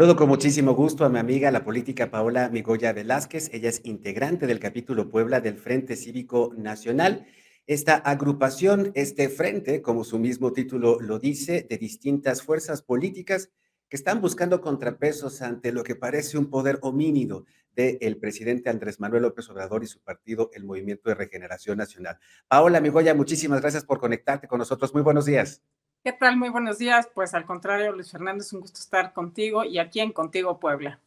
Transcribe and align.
Saludo 0.00 0.16
con 0.16 0.30
muchísimo 0.30 0.72
gusto 0.72 1.04
a 1.04 1.10
mi 1.10 1.18
amiga, 1.18 1.50
la 1.50 1.62
política 1.62 2.10
Paola 2.10 2.48
Migoya 2.48 2.94
Velázquez. 2.94 3.50
Ella 3.52 3.68
es 3.68 3.82
integrante 3.84 4.46
del 4.46 4.58
capítulo 4.58 5.10
Puebla 5.10 5.42
del 5.42 5.58
Frente 5.58 5.94
Cívico 5.94 6.54
Nacional. 6.56 7.26
Esta 7.66 7.96
agrupación, 7.96 8.92
este 8.94 9.28
frente, 9.28 9.82
como 9.82 10.04
su 10.04 10.18
mismo 10.18 10.54
título 10.54 10.98
lo 11.02 11.18
dice, 11.18 11.66
de 11.68 11.76
distintas 11.76 12.40
fuerzas 12.40 12.80
políticas 12.80 13.50
que 13.90 13.96
están 13.98 14.22
buscando 14.22 14.62
contrapesos 14.62 15.42
ante 15.42 15.70
lo 15.70 15.82
que 15.82 15.96
parece 15.96 16.38
un 16.38 16.48
poder 16.48 16.78
homínido 16.80 17.44
del 17.76 18.16
presidente 18.16 18.70
Andrés 18.70 19.00
Manuel 19.00 19.24
López 19.24 19.50
Obrador 19.50 19.84
y 19.84 19.86
su 19.86 20.00
partido, 20.00 20.48
el 20.54 20.64
Movimiento 20.64 21.10
de 21.10 21.14
Regeneración 21.14 21.76
Nacional. 21.76 22.18
Paola 22.48 22.80
Migoya, 22.80 23.12
muchísimas 23.12 23.60
gracias 23.60 23.84
por 23.84 24.00
conectarte 24.00 24.48
con 24.48 24.60
nosotros. 24.60 24.94
Muy 24.94 25.02
buenos 25.02 25.26
días. 25.26 25.60
¿Qué 26.02 26.14
tal? 26.14 26.38
Muy 26.38 26.48
buenos 26.48 26.78
días. 26.78 27.10
Pues 27.14 27.34
al 27.34 27.44
contrario, 27.44 27.92
Luis 27.92 28.10
Fernández, 28.10 28.54
un 28.54 28.62
gusto 28.62 28.80
estar 28.80 29.12
contigo 29.12 29.64
y 29.64 29.78
aquí 29.78 30.00
en 30.00 30.12
Contigo 30.12 30.58
Puebla. 30.58 30.98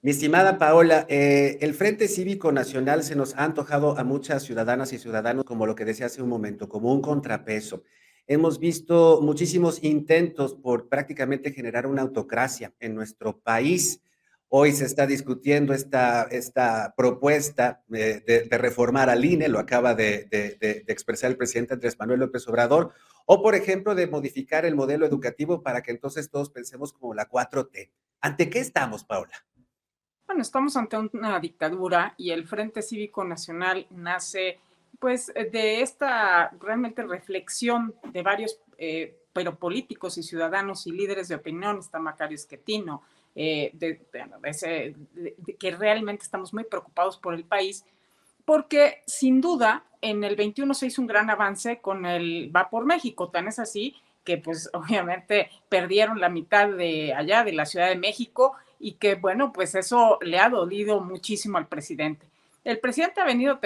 Mi 0.00 0.10
estimada 0.10 0.58
Paola, 0.58 1.06
eh, 1.08 1.58
el 1.60 1.74
Frente 1.74 2.08
Cívico 2.08 2.50
Nacional 2.50 3.04
se 3.04 3.14
nos 3.14 3.36
ha 3.36 3.44
antojado 3.44 3.96
a 3.96 4.02
muchas 4.02 4.42
ciudadanas 4.42 4.92
y 4.92 4.98
ciudadanos, 4.98 5.44
como 5.44 5.64
lo 5.64 5.76
que 5.76 5.84
decía 5.84 6.06
hace 6.06 6.22
un 6.22 6.28
momento, 6.28 6.68
como 6.68 6.92
un 6.92 7.00
contrapeso. 7.00 7.84
Hemos 8.26 8.58
visto 8.58 9.20
muchísimos 9.22 9.84
intentos 9.84 10.54
por 10.54 10.88
prácticamente 10.88 11.52
generar 11.52 11.86
una 11.86 12.02
autocracia 12.02 12.72
en 12.80 12.96
nuestro 12.96 13.38
país. 13.38 14.02
Hoy 14.54 14.72
se 14.72 14.84
está 14.84 15.06
discutiendo 15.06 15.72
esta, 15.72 16.24
esta 16.24 16.92
propuesta 16.94 17.82
de, 17.88 18.46
reformar 18.50 19.08
al 19.08 19.24
INE, 19.24 19.48
lo 19.48 19.58
acaba 19.58 19.94
de, 19.94 20.26
de, 20.30 20.84
expresar 20.88 21.30
el 21.30 21.38
presidente 21.38 21.72
Andrés 21.72 21.98
Manuel 21.98 22.20
López 22.20 22.46
Obrador, 22.48 22.92
o 23.24 23.42
por 23.42 23.54
ejemplo 23.54 23.94
de 23.94 24.08
modificar 24.08 24.66
el 24.66 24.76
modelo 24.76 25.06
educativo 25.06 25.62
para 25.62 25.82
que 25.82 25.90
entonces 25.90 26.30
todos 26.30 26.50
pensemos 26.50 26.92
como 26.92 27.14
la 27.14 27.30
4T. 27.30 27.92
¿Ante 28.20 28.50
qué 28.50 28.58
estamos, 28.58 29.04
Paula? 29.04 29.32
Bueno, 30.26 30.42
estamos 30.42 30.76
ante 30.76 30.98
una 30.98 31.40
dictadura 31.40 32.12
y 32.18 32.32
el 32.32 32.46
Frente 32.46 32.82
Cívico 32.82 33.24
Nacional 33.24 33.86
nace 33.88 34.60
pues 34.98 35.32
de 35.32 35.80
esta 35.80 36.50
realmente 36.60 37.02
reflexión 37.02 37.94
de 38.12 38.22
varios, 38.22 38.60
eh, 38.76 39.16
pero 39.32 39.58
políticos 39.58 40.18
y 40.18 40.22
ciudadanos 40.22 40.86
y 40.86 40.92
líderes 40.92 41.28
de 41.28 41.36
opinión, 41.36 41.78
está 41.78 41.98
Macario 41.98 42.34
Esquetino, 42.34 43.02
eh, 43.34 43.70
de, 43.74 44.00
que 45.58 45.70
realmente 45.70 46.24
estamos 46.24 46.52
muy 46.52 46.64
preocupados 46.64 47.16
por 47.16 47.34
el 47.34 47.44
país, 47.44 47.84
porque 48.44 49.02
sin 49.06 49.40
duda 49.40 49.84
en 50.00 50.24
el 50.24 50.36
21 50.36 50.74
se 50.74 50.86
hizo 50.86 51.00
un 51.00 51.06
gran 51.06 51.30
avance 51.30 51.80
con 51.80 52.06
el 52.06 52.54
Va 52.54 52.68
por 52.68 52.84
México, 52.84 53.30
tan 53.30 53.48
es 53.48 53.58
así 53.58 53.96
que 54.24 54.38
pues 54.38 54.70
obviamente 54.74 55.50
perdieron 55.68 56.20
la 56.20 56.28
mitad 56.28 56.68
de 56.68 57.14
allá 57.14 57.44
de 57.44 57.52
la 57.52 57.66
Ciudad 57.66 57.88
de 57.88 57.96
México 57.96 58.54
y 58.78 58.94
que 58.94 59.14
bueno, 59.14 59.52
pues 59.52 59.74
eso 59.74 60.18
le 60.22 60.38
ha 60.38 60.48
dolido 60.48 61.00
muchísimo 61.00 61.58
al 61.58 61.68
presidente. 61.68 62.26
El 62.64 62.78
presidente 62.78 63.20
ha 63.20 63.24
venido 63.24 63.58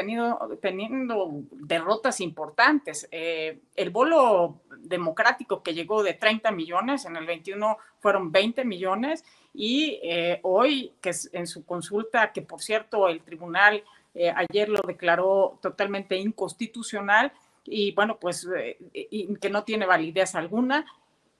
teniendo, 0.62 1.42
derrotas 1.50 2.20
importantes. 2.22 3.06
Eh, 3.11 3.58
el 3.75 3.91
bolo 3.91 4.62
democrático 4.78 5.62
que 5.62 5.75
llegó 5.75 6.03
de 6.03 6.14
30 6.14 6.50
millones, 6.53 7.05
en 7.05 7.16
el 7.16 7.27
21 7.27 7.77
fueron 7.98 8.33
20 8.33 8.64
millones, 8.64 9.22
y 9.53 10.00
eh, 10.03 10.41
hoy, 10.44 10.94
que 11.03 11.12
en 11.33 11.47
su 11.47 11.66
consulta, 11.66 12.33
que 12.33 12.41
por 12.41 12.62
cierto 12.62 13.08
el 13.08 13.20
tribunal 13.20 13.84
eh, 14.14 14.33
ayer 14.34 14.70
lo 14.70 14.80
declaró 14.80 15.58
totalmente 15.60 16.16
inconstitucional, 16.16 17.32
y 17.65 17.92
bueno, 17.92 18.16
pues 18.19 18.48
que 18.50 19.50
no 19.50 19.65
tiene 19.65 19.87
validez 19.87 20.37
alguna, 20.37 20.87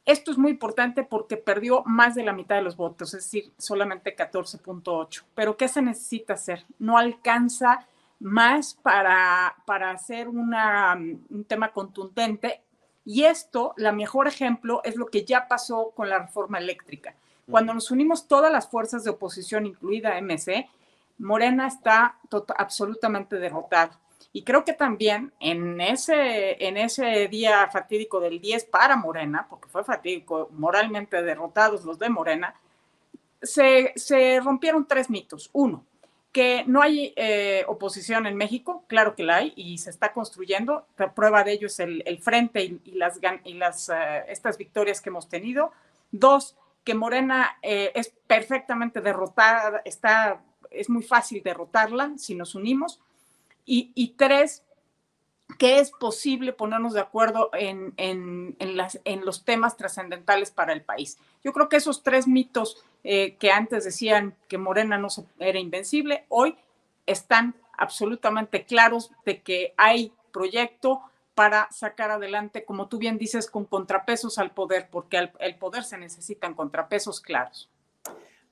esto 0.07 0.31
es 0.31 0.39
muy 0.39 0.53
importante 0.53 1.03
porque 1.03 1.37
perdió 1.37 1.83
más 1.85 2.15
de 2.15 2.23
la 2.23 2.33
mitad 2.33 2.55
de 2.55 2.63
los 2.63 2.77
votos, 2.77 3.13
es 3.13 3.25
decir, 3.25 3.53
solamente 3.59 4.17
14.8. 4.17 5.25
Pero 5.35 5.57
¿qué 5.57 5.67
se 5.67 5.83
necesita 5.83 6.35
hacer? 6.35 6.65
No 6.79 6.97
alcanza 6.97 7.87
más 8.21 8.75
para, 8.75 9.57
para 9.67 9.91
hacer 9.91 10.29
una, 10.29 10.95
un 10.95 11.45
tema 11.45 11.73
contundente. 11.73 12.63
Y 13.05 13.25
esto, 13.25 13.75
la 13.77 13.91
mejor 13.91 14.29
ejemplo, 14.29 14.81
es 14.85 14.95
lo 14.95 15.07
que 15.07 15.25
ya 15.25 15.49
pasó 15.49 15.91
con 15.95 16.09
la 16.09 16.21
reforma 16.21 16.59
eléctrica. 16.59 17.15
Cuando 17.51 17.75
nos 17.75 17.91
unimos 17.91 18.27
todas 18.29 18.53
las 18.53 18.69
fuerzas 18.69 19.03
de 19.05 19.11
oposición, 19.11 19.67
incluida 19.67 20.21
MC, 20.21 20.69
Morena 21.19 21.67
está 21.67 22.19
absolutamente 22.57 23.37
derrotada. 23.37 23.99
Y 24.33 24.43
creo 24.43 24.65
que 24.65 24.73
también 24.73 25.33
en 25.41 25.81
ese, 25.81 26.63
en 26.67 26.77
ese 26.77 27.29
día 27.29 27.69
fatídico 27.73 28.21
del 28.21 28.41
10 28.41 28.65
para 28.65 28.97
Morena, 28.97 29.47
porque 29.49 29.69
fue 29.69 29.85
fatídico, 29.85 30.49
moralmente 30.53 31.23
derrotados 31.23 31.85
los 31.85 31.99
de 31.99 32.11
Morena, 32.11 32.55
se, 33.43 33.93
se 33.97 34.41
rompieron 34.41 34.87
tres 34.87 35.09
mitos. 35.09 35.51
Uno, 35.53 35.85
que 36.37 36.65
no 36.67 36.83
hay 36.83 37.15
eh, 37.17 37.65
oposición 37.67 38.27
en 38.27 38.37
México, 38.37 38.85
claro 38.89 39.15
que 39.15 39.23
la 39.23 39.37
hay 39.37 39.55
y 39.57 39.79
se 39.79 39.89
está 39.89 40.13
construyendo. 40.13 40.87
La 40.99 41.15
prueba 41.15 41.43
de 41.43 41.53
ello 41.53 41.67
es 41.69 41.81
el, 41.81 42.03
el 42.05 42.19
frente 42.19 42.63
y, 42.63 42.93
las, 42.93 43.19
y 43.45 43.55
las, 43.55 43.89
uh, 43.89 43.93
estas 44.29 44.59
victorias 44.59 45.01
que 45.01 45.09
hemos 45.09 45.31
tenido. 45.31 45.73
Dos, 46.11 46.55
que 46.85 46.95
Morena 46.95 47.57
eh, 47.63 47.91
es 47.95 48.13
perfectamente 48.27 49.01
derrotada, 49.01 49.81
está, 49.87 50.43
es 50.71 50.91
muy 50.91 51.03
fácil 51.03 51.43
derrotarla 51.43 52.13
si 52.19 52.35
nos 52.35 52.55
unimos. 52.55 53.01
Y, 53.67 54.15
tres, 54.17 54.63
que 55.59 55.81
es 55.81 55.91
posible 55.91 56.53
ponernos 56.53 56.93
de 56.93 57.01
acuerdo 57.01 57.51
en, 57.53 57.93
en, 57.97 58.57
en 58.59 59.25
los 59.25 59.45
temas 59.45 59.77
trascendentales 59.77 60.51
para 60.51 60.73
el 60.73 60.83
país. 60.83 61.19
Yo 61.43 61.53
creo 61.53 61.69
que 61.69 61.77
esos 61.77 62.03
tres 62.03 62.27
mitos 62.29 62.85
eh, 63.09 63.37
que 63.39 63.53
antes 63.53 63.85
decían 63.85 64.35
que 64.49 64.59
Morena 64.59 64.99
no 64.99 65.09
era 65.39 65.59
invencible, 65.59 66.25
hoy 66.29 66.57
están 67.07 67.55
absolutamente 67.79 68.65
claros 68.65 69.13
de 69.25 69.43
que 69.43 69.75
hay 69.77 70.13
proyecto 70.33 71.03
para 71.37 71.69
sacar 71.71 72.11
adelante, 72.11 72.65
como 72.65 72.89
tú 72.89 72.99
bien 72.99 73.19
dices, 73.19 73.49
con 73.51 73.65
contrapesos 73.65 74.39
al 74.39 74.51
poder, 74.51 74.89
porque 74.91 75.19
al 75.19 75.33
el 75.39 75.57
poder 75.57 75.85
se 75.85 75.99
necesitan 75.99 76.55
contrapesos 76.55 77.21
claros. 77.21 77.71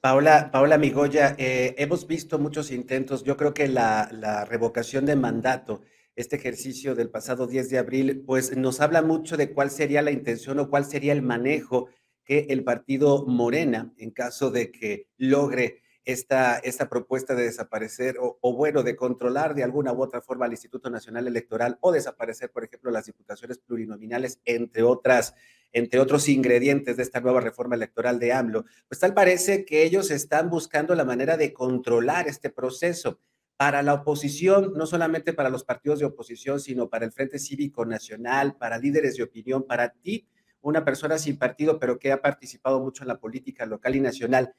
Paola, 0.04 0.50
Paola 0.52 0.76
Migoya, 0.76 1.34
eh, 1.38 1.76
hemos 1.78 2.06
visto 2.06 2.38
muchos 2.38 2.70
intentos. 2.70 3.24
Yo 3.24 3.38
creo 3.38 3.54
que 3.54 3.68
la, 3.68 4.44
revocación 4.46 5.06
de 5.06 5.16
mandato, 5.16 5.80
este 6.14 6.36
ejercicio 6.36 6.94
del 6.94 7.08
pasado 7.08 7.46
10 7.46 7.70
de 7.70 7.78
abril, 7.78 8.22
pues 8.26 8.54
nos 8.54 8.82
habla 8.82 9.00
mucho 9.00 9.38
de 9.38 9.54
cuál 9.54 9.70
sería 9.70 10.02
la 10.02 10.10
intención 10.10 10.58
o 10.58 10.68
cuál 10.68 10.84
sería 10.84 11.14
el 11.14 11.22
manejo 11.22 11.88
que 12.22 12.48
el 12.50 12.64
partido 12.64 13.24
Morena, 13.26 13.94
en 13.96 14.10
caso 14.10 14.50
de 14.50 14.70
que 14.70 15.08
logre 15.16 15.80
esta, 16.04 16.58
esta 16.58 16.88
propuesta 16.88 17.34
de 17.34 17.44
desaparecer 17.44 18.16
o, 18.20 18.54
bueno, 18.54 18.82
de 18.82 18.96
controlar 18.96 19.54
de 19.54 19.64
alguna 19.64 19.92
u 19.92 20.02
otra 20.02 20.20
forma 20.20 20.46
al 20.46 20.52
Instituto 20.52 20.90
Nacional 20.90 21.26
Electoral 21.26 21.78
o 21.80 21.92
desaparecer, 21.92 22.50
por 22.50 22.64
ejemplo, 22.64 22.90
las 22.90 23.06
diputaciones 23.06 23.58
plurinominales, 23.58 24.40
entre 24.44 24.82
otras 24.82 25.34
entre 25.76 25.98
otros 25.98 26.28
ingredientes 26.28 26.96
de 26.96 27.02
esta 27.02 27.20
nueva 27.20 27.40
reforma 27.40 27.74
electoral 27.74 28.20
de 28.20 28.32
AMLO, 28.32 28.64
pues 28.86 29.00
tal 29.00 29.12
parece 29.12 29.64
que 29.64 29.82
ellos 29.82 30.12
están 30.12 30.48
buscando 30.48 30.94
la 30.94 31.04
manera 31.04 31.36
de 31.36 31.52
controlar 31.52 32.28
este 32.28 32.48
proceso 32.48 33.18
para 33.56 33.82
la 33.82 33.94
oposición, 33.94 34.72
no 34.76 34.86
solamente 34.86 35.32
para 35.32 35.48
los 35.48 35.64
partidos 35.64 35.98
de 35.98 36.04
oposición, 36.06 36.60
sino 36.60 36.88
para 36.88 37.04
el 37.04 37.12
Frente 37.12 37.40
Cívico 37.40 37.84
Nacional, 37.84 38.56
para 38.56 38.78
líderes 38.78 39.16
de 39.16 39.24
opinión, 39.24 39.64
para 39.64 39.90
ti, 39.90 40.28
una 40.60 40.84
persona 40.84 41.18
sin 41.18 41.38
partido, 41.38 41.78
pero 41.78 41.98
que 41.98 42.12
ha 42.12 42.22
participado 42.22 42.80
mucho 42.80 43.02
en 43.02 43.08
la 43.08 43.18
política 43.18 43.66
local 43.66 43.96
y 43.96 44.00
nacional. 44.00 44.54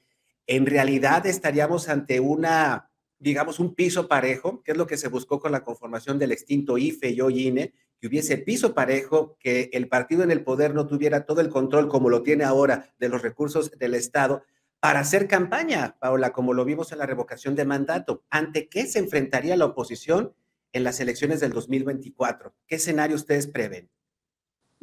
En 0.47 0.65
realidad 0.65 1.25
estaríamos 1.25 1.89
ante 1.89 2.19
una, 2.19 2.91
digamos, 3.19 3.59
un 3.59 3.73
piso 3.73 4.07
parejo, 4.07 4.61
que 4.63 4.71
es 4.71 4.77
lo 4.77 4.87
que 4.87 4.97
se 4.97 5.07
buscó 5.07 5.39
con 5.39 5.51
la 5.51 5.63
conformación 5.63 6.19
del 6.19 6.31
extinto 6.31 6.77
IFE 6.77 7.09
y 7.09 7.21
hoy 7.21 7.47
INE, 7.47 7.73
que 7.99 8.07
hubiese 8.07 8.37
piso 8.37 8.73
parejo, 8.73 9.37
que 9.39 9.69
el 9.73 9.87
partido 9.87 10.23
en 10.23 10.31
el 10.31 10.43
poder 10.43 10.73
no 10.73 10.85
tuviera 10.87 11.25
todo 11.25 11.41
el 11.41 11.49
control 11.49 11.87
como 11.87 12.09
lo 12.09 12.23
tiene 12.23 12.43
ahora 12.43 12.93
de 12.99 13.09
los 13.09 13.21
recursos 13.21 13.71
del 13.71 13.95
Estado 13.95 14.43
para 14.79 14.99
hacer 14.99 15.27
campaña, 15.27 15.97
Paula, 15.99 16.31
como 16.31 16.53
lo 16.53 16.63
vimos 16.63 16.91
en 16.91 16.99
la 16.99 17.07
revocación 17.07 17.55
de 17.55 17.65
mandato. 17.65 18.23
¿Ante 18.29 18.69
qué 18.69 18.85
se 18.85 18.99
enfrentaría 18.99 19.57
la 19.57 19.65
oposición 19.65 20.35
en 20.73 20.83
las 20.83 20.99
elecciones 20.99 21.39
del 21.39 21.53
2024? 21.53 22.53
¿Qué 22.67 22.75
escenario 22.75 23.15
ustedes 23.15 23.47
prevén? 23.47 23.89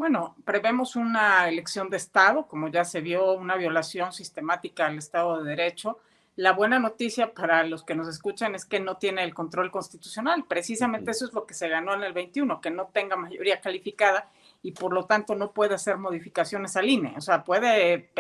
Bueno, 0.02 0.34
prevemos 0.44 0.96
una 0.96 1.49
elección 1.49 1.88
de 1.88 1.96
Estado, 1.96 2.49
como 2.49 2.66
ya 2.66 2.84
se 2.84 3.00
vio, 3.00 3.34
una 3.34 3.54
violación 3.54 4.12
sistemática 4.12 4.87
al 4.87 4.99
Estado 4.99 5.40
de 5.40 5.50
Derecho 5.50 6.00
la 6.34 6.52
buena 6.52 6.78
noticia 6.78 7.34
para 7.34 7.62
los 7.64 7.84
que 7.84 7.94
nos 7.94 8.08
escuchan 8.08 8.54
es 8.54 8.64
que 8.64 8.81
no 8.81 8.96
tiene 8.96 9.22
el 9.22 9.34
control 9.34 9.70
constitucional. 9.70 10.44
Precisamente 10.49 11.10
eso 11.10 11.26
es 11.26 11.34
lo 11.34 11.44
que 11.44 11.52
se 11.52 11.69
ganó 11.69 11.93
en 11.93 12.02
el 12.02 12.14
21, 12.14 12.60
que 12.60 12.70
no 12.70 12.87
tenga 12.87 13.16
mayoría 13.16 13.60
calificada 13.60 14.31
y 14.62 14.72
por 14.72 14.94
lo 14.94 15.04
tanto 15.04 15.34
no 15.34 15.52
puede 15.52 15.75
hacer 15.75 15.99
modificaciones 15.99 16.75
al 16.76 16.88
INE. 16.88 17.14
O 17.16 17.20
sea, 17.20 17.44
puede 17.44 18.10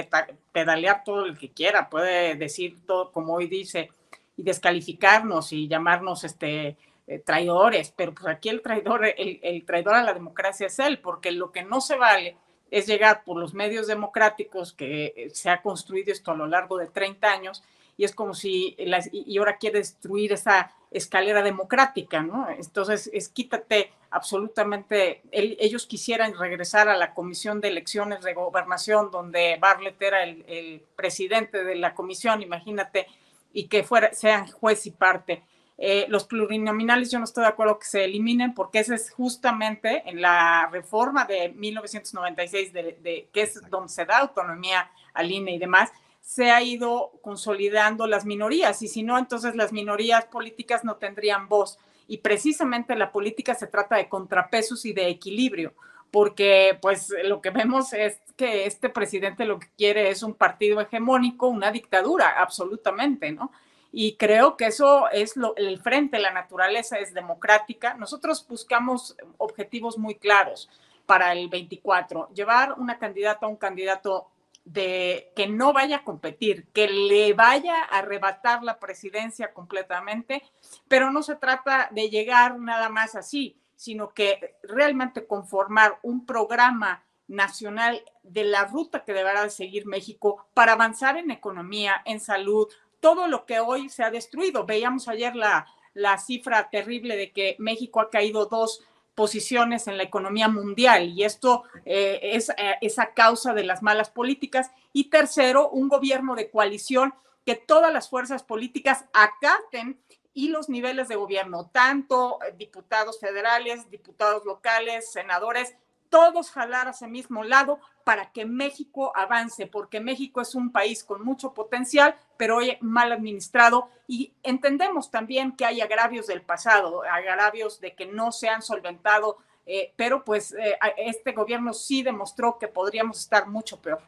pedalear 0.52 1.04
todo 1.04 1.24
el 1.24 1.38
que 1.38 1.50
quiera, 1.50 1.88
puede 1.88 2.36
decir 2.36 2.84
todo 2.86 3.12
como 3.12 3.32
hoy 3.34 3.46
dice 3.46 3.90
y 4.36 4.42
descalificarnos 4.42 5.52
y 5.52 5.66
llamarnos 5.66 6.24
este 6.24 6.76
eh, 7.06 7.18
traidores, 7.18 7.92
pero 7.96 8.14
pues 8.14 8.26
aquí 8.26 8.48
el 8.48 8.62
traidor, 8.62 9.06
el, 9.06 9.40
el 9.42 9.64
traidor 9.64 9.94
a 9.94 10.02
la 10.02 10.14
democracia 10.14 10.66
es 10.66 10.78
él, 10.78 10.98
porque 11.00 11.32
lo 11.32 11.52
que 11.52 11.62
no 11.62 11.80
se 11.80 11.96
vale 11.96 12.36
es 12.70 12.86
llegar 12.86 13.22
por 13.24 13.36
los 13.36 13.54
medios 13.54 13.86
democráticos 13.86 14.72
que 14.72 15.30
se 15.32 15.50
ha 15.50 15.60
construido 15.60 16.12
esto 16.12 16.30
a 16.30 16.36
lo 16.36 16.46
largo 16.46 16.78
de 16.78 16.86
30 16.86 17.30
años 17.30 17.62
y 17.96 18.04
es 18.04 18.14
como 18.14 18.34
si, 18.34 18.76
y 19.12 19.38
ahora 19.38 19.58
quiere 19.58 19.78
destruir 19.78 20.32
esa 20.32 20.72
escalera 20.90 21.42
democrática, 21.42 22.22
¿no? 22.22 22.48
Entonces, 22.50 23.10
es 23.12 23.28
quítate 23.28 23.92
absolutamente, 24.10 25.22
ellos 25.30 25.86
quisieran 25.86 26.36
regresar 26.36 26.88
a 26.88 26.96
la 26.96 27.14
Comisión 27.14 27.60
de 27.60 27.68
Elecciones 27.68 28.22
de 28.22 28.34
Gobernación, 28.34 29.10
donde 29.10 29.56
Bartlett 29.60 30.00
era 30.02 30.22
el, 30.24 30.82
presidente 30.96 31.64
de 31.64 31.76
la 31.76 31.94
comisión, 31.94 32.42
imagínate, 32.42 33.06
y 33.52 33.68
que 33.68 33.82
fuera, 33.82 34.12
sean 34.12 34.46
juez 34.50 34.86
y 34.86 34.90
parte. 34.90 35.42
Eh, 35.78 36.06
los 36.08 36.24
plurinominales 36.24 37.10
yo 37.10 37.18
no 37.18 37.24
estoy 37.24 37.42
de 37.42 37.48
acuerdo 37.48 37.78
que 37.78 37.86
se 37.86 38.04
eliminen 38.04 38.54
porque 38.54 38.80
ese 38.80 38.94
es 38.94 39.10
justamente 39.10 40.02
en 40.06 40.20
la 40.20 40.68
reforma 40.70 41.24
de 41.24 41.48
1996, 41.50 42.72
de, 42.72 43.28
que 43.32 43.42
es 43.42 43.60
donde 43.70 43.88
se 43.88 44.04
da 44.04 44.18
autonomía 44.18 44.90
al 45.14 45.30
INE 45.30 45.54
y 45.54 45.58
demás, 45.58 45.90
se 46.20 46.50
ha 46.50 46.62
ido 46.62 47.12
consolidando 47.20 48.06
las 48.06 48.24
minorías 48.24 48.80
y 48.82 48.88
si 48.88 49.02
no, 49.02 49.18
entonces 49.18 49.56
las 49.56 49.72
minorías 49.72 50.26
políticas 50.26 50.84
no 50.84 50.96
tendrían 50.96 51.48
voz. 51.48 51.78
Y 52.06 52.18
precisamente 52.18 52.94
la 52.94 53.10
política 53.10 53.54
se 53.54 53.66
trata 53.66 53.96
de 53.96 54.08
contrapesos 54.08 54.84
y 54.84 54.92
de 54.92 55.08
equilibrio, 55.08 55.74
porque 56.10 56.78
pues 56.80 57.12
lo 57.24 57.40
que 57.40 57.50
vemos 57.50 57.92
es 57.92 58.20
que 58.36 58.66
este 58.66 58.88
presidente 58.88 59.46
lo 59.46 59.58
que 59.58 59.68
quiere 59.76 60.10
es 60.10 60.22
un 60.22 60.34
partido 60.34 60.80
hegemónico, 60.80 61.48
una 61.48 61.72
dictadura, 61.72 62.34
absolutamente, 62.38 63.32
¿no? 63.32 63.50
Y 63.92 64.16
creo 64.16 64.56
que 64.56 64.66
eso 64.66 65.08
es 65.10 65.36
lo, 65.36 65.54
el 65.56 65.78
frente, 65.80 66.18
la 66.18 66.32
naturaleza 66.32 66.98
es 66.98 67.12
democrática. 67.12 67.94
Nosotros 67.94 68.44
buscamos 68.48 69.16
objetivos 69.36 69.98
muy 69.98 70.14
claros 70.14 70.70
para 71.04 71.32
el 71.32 71.48
24, 71.48 72.30
llevar 72.32 72.72
una 72.78 72.98
candidata 72.98 73.44
a 73.44 73.48
un 73.50 73.56
candidato 73.56 74.28
de 74.64 75.32
que 75.34 75.46
no 75.46 75.72
vaya 75.72 75.96
a 75.96 76.04
competir, 76.04 76.68
que 76.68 76.88
le 76.88 77.34
vaya 77.34 77.82
a 77.82 77.98
arrebatar 77.98 78.62
la 78.62 78.78
presidencia 78.78 79.52
completamente, 79.52 80.42
pero 80.88 81.10
no 81.10 81.22
se 81.22 81.36
trata 81.36 81.88
de 81.90 82.08
llegar 82.08 82.58
nada 82.58 82.88
más 82.88 83.14
así, 83.14 83.56
sino 83.76 84.14
que 84.14 84.56
realmente 84.62 85.26
conformar 85.26 85.98
un 86.02 86.24
programa 86.24 87.02
nacional 87.26 88.02
de 88.22 88.44
la 88.44 88.64
ruta 88.64 89.04
que 89.04 89.12
deberá 89.12 89.42
de 89.42 89.50
seguir 89.50 89.86
México 89.86 90.46
para 90.54 90.72
avanzar 90.72 91.16
en 91.16 91.30
economía, 91.30 92.00
en 92.04 92.20
salud, 92.20 92.68
todo 93.02 93.26
lo 93.26 93.44
que 93.44 93.58
hoy 93.58 93.88
se 93.88 94.04
ha 94.04 94.10
destruido. 94.10 94.64
Veíamos 94.64 95.08
ayer 95.08 95.34
la, 95.34 95.66
la 95.92 96.16
cifra 96.18 96.70
terrible 96.70 97.16
de 97.16 97.32
que 97.32 97.56
México 97.58 98.00
ha 98.00 98.10
caído 98.10 98.46
dos 98.46 98.82
posiciones 99.16 99.88
en 99.88 99.98
la 99.98 100.04
economía 100.04 100.48
mundial 100.48 101.08
y 101.10 101.24
esto 101.24 101.64
eh, 101.84 102.20
es 102.22 102.48
eh, 102.50 102.76
esa 102.80 103.12
causa 103.12 103.52
de 103.54 103.64
las 103.64 103.82
malas 103.82 104.08
políticas. 104.08 104.70
Y 104.92 105.10
tercero, 105.10 105.68
un 105.68 105.88
gobierno 105.88 106.36
de 106.36 106.48
coalición 106.48 107.12
que 107.44 107.56
todas 107.56 107.92
las 107.92 108.08
fuerzas 108.08 108.44
políticas 108.44 109.04
acaten 109.12 110.00
y 110.32 110.48
los 110.48 110.68
niveles 110.68 111.08
de 111.08 111.16
gobierno, 111.16 111.70
tanto 111.72 112.38
eh, 112.42 112.54
diputados 112.56 113.18
federales, 113.18 113.90
diputados 113.90 114.44
locales, 114.44 115.10
senadores, 115.10 115.74
todos 116.12 116.50
jalar 116.50 116.88
a 116.88 116.90
ese 116.90 117.08
mismo 117.08 117.42
lado 117.42 117.80
para 118.04 118.32
que 118.32 118.44
México 118.44 119.12
avance, 119.16 119.66
porque 119.66 119.98
México 119.98 120.42
es 120.42 120.54
un 120.54 120.70
país 120.70 121.02
con 121.02 121.24
mucho 121.24 121.54
potencial, 121.54 122.14
pero 122.36 122.58
hoy 122.58 122.76
mal 122.82 123.12
administrado 123.12 123.88
y 124.06 124.34
entendemos 124.42 125.10
también 125.10 125.56
que 125.56 125.64
hay 125.64 125.80
agravios 125.80 126.26
del 126.26 126.42
pasado, 126.42 127.02
agravios 127.02 127.80
de 127.80 127.94
que 127.94 128.04
no 128.04 128.30
se 128.30 128.50
han 128.50 128.60
solventado, 128.60 129.38
eh, 129.64 129.94
pero 129.96 130.22
pues 130.22 130.52
eh, 130.52 130.78
este 130.98 131.32
gobierno 131.32 131.72
sí 131.72 132.02
demostró 132.02 132.58
que 132.58 132.68
podríamos 132.68 133.18
estar 133.18 133.46
mucho 133.46 133.80
peor. 133.80 134.02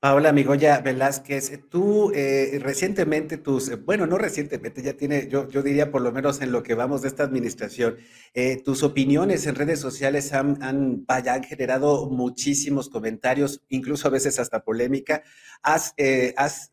Paola 0.00 0.32
Migoya 0.32 0.78
Velázquez, 0.80 1.58
tú 1.68 2.12
eh, 2.14 2.60
recientemente 2.62 3.36
tus, 3.36 3.68
eh, 3.68 3.74
bueno, 3.74 4.06
no 4.06 4.16
recientemente, 4.16 4.80
ya 4.80 4.92
tiene, 4.92 5.26
yo, 5.28 5.48
yo 5.48 5.60
diría 5.60 5.90
por 5.90 6.02
lo 6.02 6.12
menos 6.12 6.40
en 6.40 6.52
lo 6.52 6.62
que 6.62 6.74
vamos 6.74 7.02
de 7.02 7.08
esta 7.08 7.24
administración, 7.24 7.96
eh, 8.32 8.62
tus 8.64 8.84
opiniones 8.84 9.44
en 9.48 9.56
redes 9.56 9.80
sociales 9.80 10.32
han, 10.32 10.62
han, 10.62 11.04
vaya, 11.04 11.34
han 11.34 11.42
generado 11.42 12.08
muchísimos 12.10 12.88
comentarios, 12.88 13.60
incluso 13.68 14.06
a 14.06 14.12
veces 14.12 14.38
hasta 14.38 14.62
polémica. 14.62 15.24
Has, 15.62 15.94
has 16.36 16.70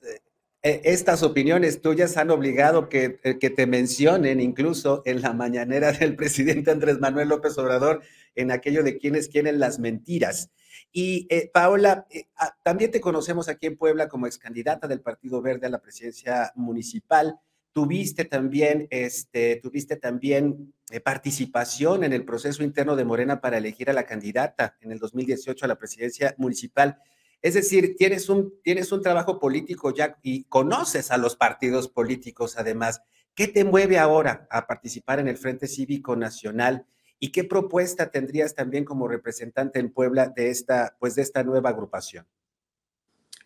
estas 0.62 1.22
opiniones 1.22 1.82
tuyas 1.82 2.18
han 2.18 2.32
obligado 2.32 2.90
que, 2.90 3.20
que 3.40 3.50
te 3.52 3.68
mencionen 3.68 4.40
incluso 4.42 5.04
en 5.06 5.22
la 5.22 5.32
mañanera 5.32 5.92
del 5.92 6.16
presidente 6.16 6.72
Andrés 6.72 7.00
Manuel 7.00 7.30
López 7.30 7.56
Obrador 7.60 8.02
en 8.34 8.52
aquello 8.52 8.84
de 8.84 8.98
quienes 8.98 9.30
quieren 9.30 9.60
las 9.60 9.78
mentiras. 9.78 10.50
Y 10.92 11.28
eh, 11.30 11.50
Paola, 11.54 12.06
eh, 12.10 12.28
ah, 12.38 12.56
también 12.64 12.92
te 12.92 13.02
conocemos 13.02 13.50
aquí 13.50 13.68
en 13.68 13.78
Puebla 13.78 14.08
como 14.08 14.28
ex 14.28 14.38
candidata 14.38 14.88
del 14.88 15.02
Partido 15.02 15.42
Verde 15.42 15.68
a 15.68 15.70
la 15.70 15.82
presidencia 15.82 16.52
municipal. 16.56 17.40
Tuviste 17.74 18.26
también, 18.26 18.88
este, 18.90 19.58
tuviste 19.58 19.98
también 19.98 20.74
eh, 20.90 21.00
participación 21.00 22.04
en 22.04 22.14
el 22.14 22.24
proceso 22.24 22.64
interno 22.64 22.96
de 22.96 23.06
Morena 23.06 23.42
para 23.42 23.58
elegir 23.58 23.90
a 23.90 23.94
la 23.94 24.06
candidata 24.06 24.78
en 24.82 24.92
el 24.92 25.00
2018 25.00 25.66
a 25.66 25.68
la 25.68 25.78
presidencia 25.78 26.36
municipal. 26.38 26.98
Es 27.42 27.54
decir, 27.54 27.96
tienes 27.98 28.30
un, 28.30 28.54
tienes 28.64 28.92
un 28.92 29.02
trabajo 29.02 29.40
político 29.40 29.94
ya 29.94 30.18
y 30.24 30.46
conoces 30.46 31.12
a 31.12 31.18
los 31.18 31.36
partidos 31.36 31.90
políticos 31.90 32.56
además. 32.58 33.02
¿Qué 33.36 33.48
te 33.50 33.66
mueve 33.66 34.00
ahora 34.00 34.48
a 34.50 34.66
participar 34.66 35.20
en 35.20 35.28
el 35.28 35.38
Frente 35.38 35.68
Cívico 35.68 36.16
Nacional? 36.16 36.86
¿Y 37.20 37.32
qué 37.32 37.44
propuesta 37.44 38.12
tendrías 38.12 38.56
también 38.56 38.86
como 38.86 39.08
representante 39.08 39.80
en 39.80 39.92
Puebla 39.92 40.28
de 40.28 40.50
esta, 40.50 40.96
pues 41.00 41.16
de 41.16 41.22
esta 41.22 41.44
nueva 41.44 41.70
agrupación? 41.70 42.28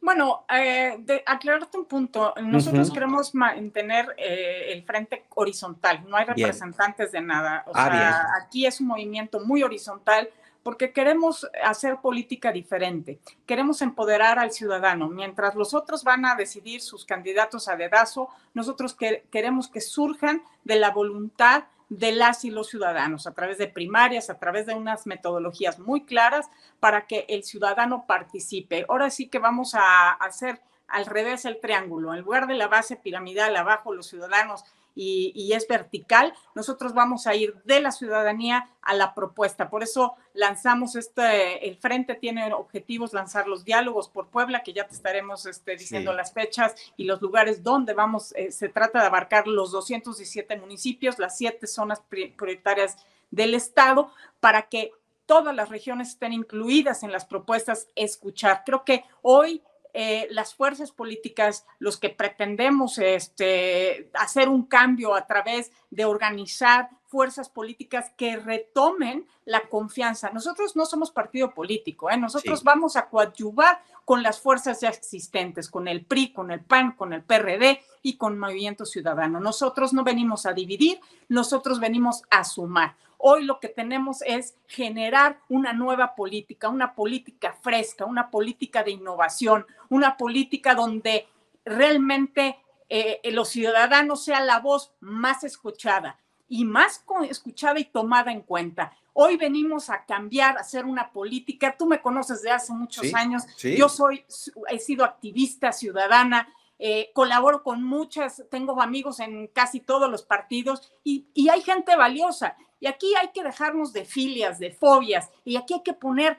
Bueno, 0.02 0.46
eh, 0.50 0.98
de, 1.00 1.24
aclararte 1.26 1.78
un 1.78 1.86
punto. 1.86 2.34
Nosotros 2.42 2.90
queremos 2.92 3.36
mantener 3.36 4.16
eh, 4.18 4.72
el 4.72 4.84
frente 4.84 5.26
horizontal. 5.36 6.06
No 6.08 6.16
hay 6.16 6.26
representantes 6.26 7.12
de 7.12 7.22
nada. 7.22 7.64
O 7.68 7.72
ah, 7.76 7.90
sea, 7.92 8.26
aquí 8.42 8.66
es 8.66 8.80
un 8.80 8.88
movimiento 8.88 9.42
muy 9.42 9.62
horizontal 9.62 10.30
porque 10.64 10.94
queremos 10.94 11.50
hacer 11.64 11.98
política 11.98 12.52
diferente. 12.52 13.20
Queremos 13.46 13.82
empoderar 13.82 14.40
al 14.40 14.52
ciudadano. 14.52 15.10
Mientras 15.10 15.56
los 15.56 15.74
otros 15.74 16.04
van 16.04 16.26
a 16.26 16.36
decidir 16.36 16.82
sus 16.82 17.06
candidatos 17.06 17.68
a 17.68 17.76
dedazo, 17.76 18.30
nosotros 18.54 18.96
queremos 19.30 19.68
que 19.68 19.82
surjan 19.82 20.44
de 20.64 20.78
la 20.78 20.92
voluntad 20.92 21.66
de 21.90 22.12
las 22.12 22.46
y 22.46 22.52
los 22.52 22.70
ciudadanos 22.70 23.28
a 23.28 23.34
través 23.34 23.58
de 23.58 23.68
primarias, 23.68 24.30
a 24.30 24.40
través 24.40 24.68
de 24.68 24.76
unas 24.76 25.08
metodologías 25.08 25.80
muy 25.80 26.06
claras 26.06 26.50
para 26.80 27.08
que 27.08 27.26
el 27.30 27.44
ciudadano 27.44 28.06
participe. 28.08 28.86
Ahora 28.88 29.10
sí 29.10 29.28
que 29.28 29.40
vamos 29.40 29.74
a 29.76 30.12
hacer 30.12 30.62
al 30.88 31.06
revés 31.06 31.46
el 31.46 31.60
triángulo. 31.60 32.14
En 32.14 32.22
lugar 32.22 32.48
de 32.48 32.56
la 32.56 32.68
base 32.68 32.96
piramidal, 32.96 33.56
abajo 33.56 33.94
los 33.94 34.08
ciudadanos 34.08 34.64
y, 34.96 35.54
es 35.54 35.68
vertical, 35.68 36.34
nosotros 36.56 36.94
vamos 36.94 37.26
a 37.28 37.36
ir 37.36 37.56
de 37.64 37.80
la 37.80 37.92
ciudadanía 37.92 38.70
a 38.82 38.94
la 38.94 39.14
propuesta. 39.14 39.70
Por 39.70 39.84
eso 39.84 40.16
lanzamos 40.34 40.96
este, 40.96 41.68
el 41.68 41.78
Frente 41.78 42.16
tiene 42.16 42.54
objetivos 42.54 43.14
lanzar 43.14 43.48
los 43.48 43.64
diálogos 43.64 44.10
por 44.10 44.28
Puebla, 44.28 44.62
que 44.62 44.74
ya 44.74 44.88
te 44.88 44.96
estaremos 44.96 45.46
este, 45.46 45.78
diciendo 45.78 46.14
las 46.14 46.34
fechas 46.34 46.76
y 46.98 47.06
los 47.06 47.22
lugares 47.22 47.64
donde 47.64 47.94
vamos. 47.94 48.34
Eh, 48.36 48.52
se 48.52 48.70
trata 48.70 49.00
de 49.00 49.08
abarcar 49.08 49.48
los 49.48 49.72
217 49.72 50.58
municipios, 50.58 51.20
las 51.20 51.38
siete 51.38 51.68
zonas 51.68 52.02
prioritarias 52.10 52.98
del 53.32 53.54
Estado, 53.54 54.12
para 54.40 54.64
que 54.64 54.92
todas 55.26 55.56
las 55.56 55.70
regiones 55.70 56.10
estén 56.10 56.34
incluidas 56.34 57.04
en 57.04 57.12
las 57.12 57.24
propuestas 57.24 57.88
escuchar. 57.96 58.64
Creo 58.66 58.84
que 58.84 59.04
hoy 59.22 59.62
eh, 59.94 60.28
las 60.30 60.54
fuerzas 60.54 60.92
políticas, 60.92 61.66
los 61.80 61.98
que 61.98 62.10
pretendemos 62.10 62.98
este, 63.00 64.12
hacer 64.14 64.48
un 64.48 64.66
cambio 64.66 65.16
a 65.16 65.26
través 65.26 65.72
de 65.90 66.06
organizar 66.06 66.90
fuerzas 67.08 67.50
políticas 67.50 68.12
que 68.16 68.38
retomen 68.38 69.26
la 69.46 69.62
confianza. 69.62 70.30
Nosotros 70.30 70.76
no 70.76 70.86
somos 70.86 71.10
partido 71.10 71.56
político, 71.56 72.12
¿eh? 72.12 72.18
nosotros 72.18 72.64
vamos 72.64 72.96
a 72.96 73.10
coadyuvar 73.10 73.82
con 74.06 74.22
las 74.22 74.40
fuerzas 74.40 74.82
ya 74.82 74.90
existentes, 74.90 75.70
con 75.70 75.88
el 75.88 76.06
PRI, 76.06 76.34
con 76.34 76.52
el 76.52 76.62
PAN, 76.62 76.92
con 76.92 77.12
el 77.14 77.24
PRD 77.24 77.82
y 78.04 78.18
con 78.18 78.38
Movimiento 78.38 78.86
Ciudadano. 78.86 79.40
Nosotros 79.40 79.92
no 79.92 80.04
venimos 80.04 80.46
a 80.46 80.54
dividir, 80.54 81.00
nosotros 81.28 81.80
venimos 81.80 82.22
a 82.30 82.44
sumar. 82.44 82.96
Hoy 83.22 83.44
lo 83.44 83.60
que 83.60 83.68
tenemos 83.68 84.22
es 84.22 84.56
generar 84.66 85.42
una 85.50 85.74
nueva 85.74 86.16
política, 86.16 86.70
una 86.70 86.96
política 86.96 87.54
fresca, 87.62 88.06
una 88.06 88.32
política 88.32 88.82
de 88.82 88.92
innovación, 88.92 89.66
una 89.90 90.16
política 90.16 90.74
donde 90.74 91.28
realmente 91.66 92.58
eh, 92.88 93.20
los 93.32 93.50
ciudadanos 93.50 94.24
sean 94.24 94.48
la 94.48 94.62
voz 94.62 94.94
más 95.02 95.44
escuchada 95.44 96.18
y 96.48 96.64
más 96.64 97.04
escuchada 97.30 97.78
y 97.78 97.84
tomada 97.84 98.32
en 98.32 98.40
cuenta. 98.40 98.94
Hoy 99.12 99.36
venimos 99.36 99.90
a 99.90 100.06
cambiar, 100.06 100.58
a 100.58 100.62
hacer 100.62 100.86
una 100.86 101.12
política. 101.12 101.76
Tú 101.78 101.88
me 101.88 102.02
conoces 102.02 102.42
de 102.42 102.52
hace 102.52 102.72
muchos 102.72 103.14
años. 103.14 103.44
Yo 103.62 103.90
soy, 103.90 104.24
he 104.70 104.80
sido 104.80 105.04
activista 105.04 105.74
ciudadana, 105.74 106.48
eh, 106.80 107.12
colaboro 107.14 107.64
con 107.64 107.84
muchas, 107.84 108.46
tengo 108.50 108.82
amigos 108.82 109.20
en 109.20 109.48
casi 109.48 109.82
todos 109.82 110.10
los 110.10 110.24
partidos 110.24 110.94
y, 111.04 111.28
y 111.34 111.50
hay 111.50 111.62
gente 111.62 111.98
valiosa. 111.98 112.56
Y 112.80 112.88
aquí 112.88 113.14
hay 113.16 113.30
que 113.34 113.44
dejarnos 113.44 113.94
de 113.94 114.06
filias, 114.06 114.60
de 114.60 114.72
fobias, 114.72 115.30
y 115.44 115.58
aquí 115.58 115.74
hay 115.74 115.84
que 115.84 115.94
poner 115.94 116.38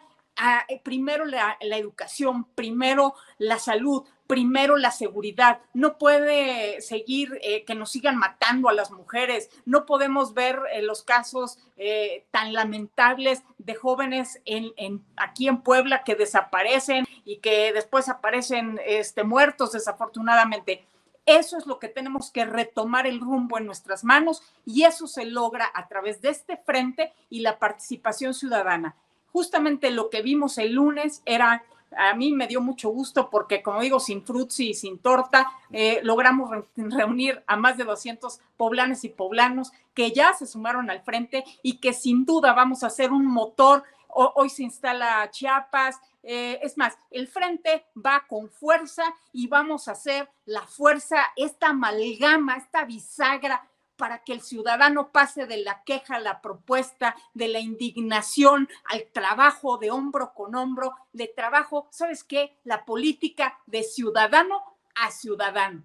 primero 0.82 1.24
la, 1.24 1.56
educación, 1.60 2.44
primero 2.54 3.14
la 3.38 3.58
salud, 3.58 4.04
primero 4.26 4.76
la 4.76 4.90
seguridad. 4.90 5.60
No 5.74 5.98
puede 5.98 6.80
seguir 6.80 7.38
eh, 7.42 7.64
que 7.64 7.74
nos 7.74 7.90
sigan 7.90 8.16
matando 8.16 8.68
a 8.68 8.72
las 8.72 8.90
mujeres. 8.90 9.50
No 9.64 9.86
podemos 9.86 10.34
ver 10.34 10.58
eh, 10.72 10.82
los 10.82 11.02
casos 11.02 11.58
eh, 11.76 12.24
tan 12.30 12.52
lamentables 12.52 13.42
de 13.58 13.74
jóvenes 13.74 14.40
en, 14.44 15.04
aquí 15.16 15.48
en 15.48 15.62
Puebla 15.62 16.04
que 16.04 16.14
desaparecen 16.14 17.06
y 17.24 17.38
que 17.38 17.72
después 17.72 18.08
aparecen 18.08 18.80
este, 18.86 19.24
muertos 19.24 19.72
desafortunadamente. 19.72 20.86
Eso 21.26 21.58
es 21.58 21.66
lo 21.66 21.78
que 21.78 21.88
tenemos 21.88 22.30
que 22.30 22.44
retomar 22.44 23.06
el 23.06 23.20
rumbo 23.20 23.58
en 23.58 23.66
nuestras 23.66 24.04
manos 24.04 24.42
y 24.64 24.84
eso 24.84 25.06
se 25.06 25.24
logra 25.26 25.70
a 25.74 25.86
través 25.88 26.20
de 26.22 26.30
este 26.30 26.56
frente 26.56 27.12
y 27.28 27.40
la 27.40 27.58
participación 27.58 28.34
ciudadana 28.34 28.96
justamente 29.32 29.90
lo 29.90 30.10
que 30.10 30.22
vimos 30.22 30.58
el 30.58 30.72
lunes 30.72 31.22
era, 31.24 31.64
a 31.96 32.14
mí 32.14 32.32
me 32.32 32.46
dio 32.46 32.60
mucho 32.60 32.90
gusto 32.90 33.30
porque, 33.30 33.62
como 33.62 33.80
digo, 33.80 34.00
sin 34.00 34.24
frutzi 34.24 34.70
y 34.70 34.74
sin 34.74 34.98
torta, 34.98 35.50
eh, 35.70 36.00
logramos 36.02 36.50
reunir 36.76 37.42
a 37.46 37.56
más 37.56 37.76
de 37.76 37.84
200 37.84 38.40
poblanes 38.56 39.04
y 39.04 39.08
poblanos 39.08 39.72
que 39.94 40.12
ya 40.12 40.32
se 40.34 40.46
sumaron 40.46 40.90
al 40.90 41.02
frente 41.02 41.44
y 41.62 41.78
que 41.78 41.92
sin 41.92 42.24
duda 42.24 42.52
vamos 42.52 42.82
a 42.82 42.88
hacer 42.88 43.12
un 43.12 43.26
motor. 43.26 43.84
Hoy 44.14 44.50
se 44.50 44.62
instala 44.62 45.30
Chiapas, 45.30 45.98
eh, 46.22 46.58
es 46.62 46.76
más, 46.76 46.96
el 47.10 47.28
frente 47.28 47.86
va 47.96 48.24
con 48.28 48.50
fuerza 48.50 49.04
y 49.32 49.46
vamos 49.46 49.88
a 49.88 49.92
hacer 49.92 50.28
la 50.44 50.62
fuerza, 50.62 51.18
esta 51.36 51.68
amalgama, 51.68 52.56
esta 52.56 52.84
bisagra 52.84 53.66
para 53.96 54.24
que 54.24 54.32
el 54.32 54.40
ciudadano 54.40 55.12
pase 55.12 55.46
de 55.46 55.58
la 55.58 55.82
queja 55.84 56.16
a 56.16 56.20
la 56.20 56.40
propuesta, 56.40 57.14
de 57.34 57.48
la 57.48 57.60
indignación 57.60 58.66
al 58.86 59.04
trabajo 59.12 59.76
de 59.76 59.90
hombro 59.90 60.32
con 60.32 60.54
hombro, 60.54 60.94
de 61.12 61.28
trabajo, 61.28 61.86
¿sabes 61.90 62.24
qué? 62.24 62.58
La 62.64 62.86
política 62.86 63.58
de 63.66 63.82
ciudadano 63.82 64.62
a 64.94 65.10
ciudadano. 65.10 65.84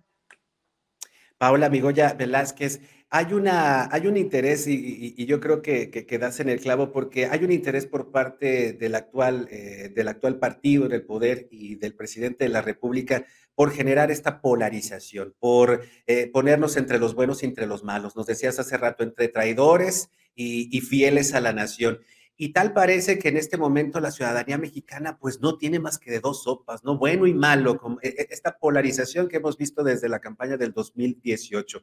Paola 1.37 1.69
Migoya 1.69 2.13
Velázquez, 2.13 2.79
hay, 3.09 3.33
una, 3.33 3.87
hay 3.93 4.07
un 4.07 4.17
interés 4.17 4.67
y, 4.67 5.25
yo 5.25 5.39
creo 5.39 5.61
que, 5.61 5.89
que, 5.89 6.17
das 6.17 6.39
en 6.39 6.49
el 6.49 6.59
clavo 6.59 6.91
porque 6.91 7.27
hay 7.27 7.43
un 7.43 7.51
interés 7.51 7.85
por 7.85 8.11
parte 8.11 8.73
del 8.73 8.95
actual, 8.95 9.47
eh, 9.51 9.91
del 9.95 10.07
actual 10.07 10.39
partido 10.39 10.85
en 10.85 10.91
el 10.91 11.03
poder 11.03 11.47
y 11.51 11.75
del 11.75 11.95
presidente 11.95 12.45
de 12.45 12.49
la 12.49 12.61
República 12.61 13.25
por 13.55 13.71
generar 13.71 14.11
esta 14.11 14.41
polarización, 14.41 15.33
por 15.39 15.81
eh, 16.07 16.29
ponernos 16.31 16.75
entre 16.75 16.99
los 16.99 17.15
buenos 17.15 17.41
y 17.41 17.45
entre 17.45 17.67
los 17.67 17.83
malos. 17.83 18.15
Nos 18.15 18.25
decías 18.25 18.59
hace 18.59 18.77
rato, 18.77 19.03
entre 19.03 19.29
traidores 19.29 20.09
y, 20.35 20.81
fieles 20.81 21.33
a 21.33 21.39
la 21.39 21.53
nación. 21.53 22.01
Y 22.35 22.51
tal 22.51 22.73
parece 22.73 23.17
que 23.17 23.29
en 23.29 23.37
este 23.37 23.55
momento 23.55 24.01
la 24.01 24.11
ciudadanía 24.11 24.57
mexicana 24.57 25.17
pues 25.17 25.39
no 25.39 25.57
tiene 25.57 25.79
más 25.79 25.97
que 25.97 26.11
de 26.11 26.19
dos 26.19 26.43
sopas, 26.43 26.83
¿no? 26.83 26.97
Bueno 26.97 27.27
y 27.27 27.33
malo, 27.33 27.79
e, 28.01 28.09
e, 28.09 28.27
esta 28.29 28.57
polarización 28.57 29.29
que 29.29 29.37
hemos 29.37 29.57
visto 29.57 29.85
desde 29.85 30.09
la 30.09 30.19
campaña 30.19 30.57
del 30.57 30.73
2018. 30.73 31.81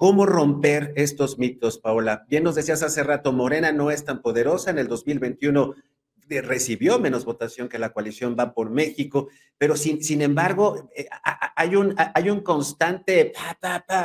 ¿Cómo 0.00 0.24
romper 0.24 0.94
estos 0.96 1.38
mitos, 1.38 1.76
Paola? 1.76 2.24
Bien 2.26 2.42
nos 2.42 2.54
decías 2.54 2.82
hace 2.82 3.02
rato, 3.02 3.34
Morena 3.34 3.70
no 3.70 3.90
es 3.90 4.02
tan 4.02 4.22
poderosa, 4.22 4.70
en 4.70 4.78
el 4.78 4.88
2021 4.88 5.74
recibió 6.40 6.98
menos 6.98 7.26
votación 7.26 7.68
que 7.68 7.78
la 7.78 7.92
coalición 7.92 8.34
Va 8.34 8.54
por 8.54 8.70
México, 8.70 9.28
pero 9.58 9.76
sin, 9.76 10.02
sin 10.02 10.22
embargo 10.22 10.88
eh, 10.96 11.06
hay, 11.54 11.76
un, 11.76 11.94
hay 11.98 12.30
un 12.30 12.40
constante 12.40 13.34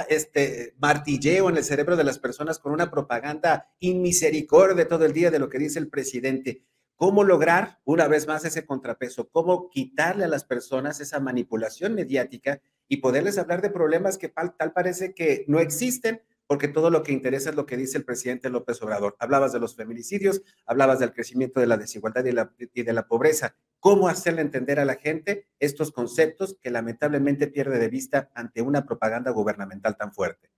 este, 0.10 0.74
martilleo 0.80 1.48
en 1.48 1.56
el 1.56 1.64
cerebro 1.64 1.96
de 1.96 2.04
las 2.04 2.20
personas 2.20 2.60
con 2.60 2.74
una 2.74 2.92
propaganda 2.92 3.70
inmisericordia 3.80 4.90
todo 4.90 5.06
el 5.06 5.14
día 5.14 5.32
de 5.32 5.40
lo 5.40 5.48
que 5.48 5.60
dice 5.60 5.80
el 5.80 5.88
presidente. 5.88 6.62
¿Cómo 6.98 7.24
lograr, 7.24 7.80
una 7.86 8.10
vez 8.10 8.28
más, 8.28 8.44
ese 8.44 8.66
contrapeso? 8.66 9.30
¿Cómo 9.30 9.70
quitarle 9.70 10.26
a 10.26 10.30
las 10.30 10.44
personas 10.44 11.00
esa 11.00 11.22
manipulación 11.22 11.96
mediática 11.96 12.60
y 12.88 12.98
poderles 12.98 13.38
hablar 13.38 13.62
de 13.62 13.70
problemas 13.70 14.18
que 14.18 14.30
tal 14.30 14.74
parece 14.74 15.14
que 15.14 15.46
no 15.48 15.60
existen? 15.60 16.22
porque 16.48 16.68
todo 16.68 16.90
lo 16.90 17.04
que 17.04 17.12
interesa 17.12 17.50
es 17.50 17.56
lo 17.56 17.66
que 17.66 17.78
dice 17.78 17.98
el 17.98 18.06
presidente 18.06 18.50
López 18.50 18.82
Obrador. 18.82 19.16
Hablabas 19.20 19.52
de 19.52 19.60
los 19.60 19.76
feminicidios, 19.76 20.42
hablabas 20.66 21.00
del 21.00 21.14
crecimiento 21.14 21.60
de 21.60 21.68
la 21.68 21.78
desigualdad 21.78 22.24
y, 22.26 22.84
de 22.84 22.94
la 22.94 23.08
pobreza. 23.08 23.56
¿Cómo 23.80 24.08
hacerle 24.08 24.42
entender 24.42 24.80
a 24.80 24.86
la 24.86 24.96
gente 24.96 25.48
estos 25.60 25.92
conceptos 25.92 26.58
que 26.62 26.72
lamentablemente 26.72 27.48
pierde 27.48 27.80
de 27.80 27.88
vista 27.88 28.30
ante 28.36 28.62
una 28.62 28.86
propaganda 28.86 29.32
gubernamental 29.32 29.98
tan 29.98 30.14
fuerte? 30.14 30.50